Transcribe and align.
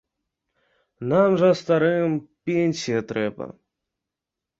Нам 1.11 1.35
жа, 1.41 1.49
старым, 1.59 2.15
пенсія 2.51 2.99
трэба. 3.13 3.45